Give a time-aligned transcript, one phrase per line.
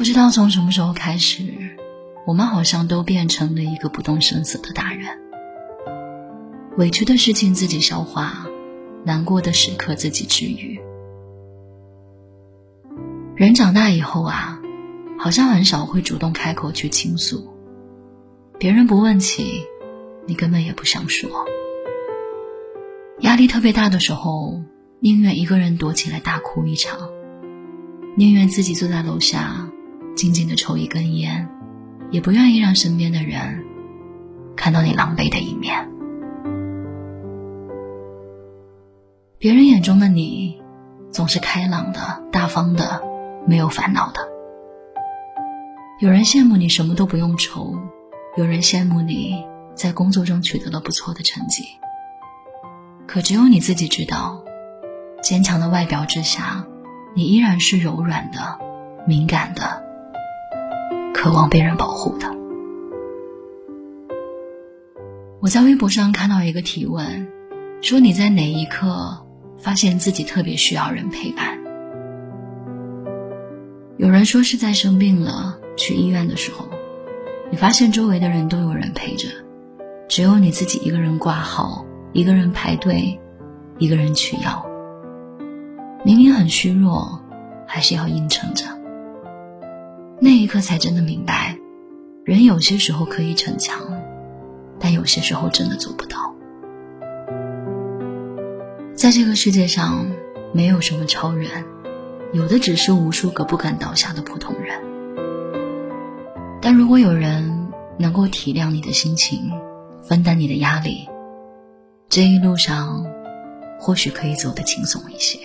[0.00, 1.76] 不知道从什么时候开始，
[2.26, 5.06] 我们好像都变成了一个不动声色的大人。
[6.78, 8.46] 委屈的事情自己消化，
[9.04, 10.80] 难过的时刻自己治愈。
[13.36, 14.62] 人长大以后啊，
[15.18, 17.50] 好像很少会主动开口去倾诉，
[18.58, 19.66] 别人不问起，
[20.26, 21.28] 你根本也不想说。
[23.18, 24.62] 压力特别大的时候，
[24.98, 27.10] 宁愿一个人躲起来大哭一场，
[28.16, 29.70] 宁愿自己坐在楼下。
[30.20, 31.48] 静静的抽一根烟，
[32.10, 33.64] 也不愿意让身边的人
[34.54, 35.88] 看到你狼狈的一面。
[39.38, 40.60] 别人眼中的你，
[41.10, 43.02] 总是开朗的、大方的、
[43.46, 44.20] 没有烦恼的。
[46.00, 47.74] 有人羡慕你什么都不用愁，
[48.36, 49.42] 有人羡慕你
[49.74, 51.64] 在工作中取得了不错的成绩。
[53.06, 54.44] 可只有你自己知道，
[55.22, 56.66] 坚强的外表之下，
[57.16, 58.58] 你依然是柔软的、
[59.06, 59.88] 敏感的。
[61.22, 62.26] 渴望被人保护的。
[65.42, 67.28] 我在微博上看到一个提问，
[67.82, 69.22] 说你在哪一刻
[69.58, 71.58] 发现自己特别需要人陪伴？
[73.98, 76.66] 有人说是在生病了去医院的时候，
[77.50, 79.28] 你发现周围的人都有人陪着，
[80.08, 81.84] 只有你自己一个人挂号，
[82.14, 83.20] 一个人排队，
[83.76, 84.66] 一个人取药。
[86.02, 87.20] 明明很虚弱，
[87.66, 88.64] 还是要硬撑着。
[90.22, 91.56] 那一刻才真的明白，
[92.24, 93.80] 人有些时候可以逞强，
[94.78, 96.34] 但有些时候真的做不到。
[98.94, 100.06] 在这个世界上，
[100.52, 101.48] 没有什么超人，
[102.34, 104.78] 有的只是无数个不敢倒下的普通人。
[106.60, 107.68] 但如果有人
[107.98, 109.50] 能够体谅你的心情，
[110.02, 111.08] 分担你的压力，
[112.10, 113.06] 这一路上
[113.78, 115.38] 或许可以走得轻松一些。